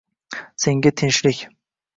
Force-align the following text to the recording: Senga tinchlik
Senga 0.63 0.93
tinchlik 1.03 1.47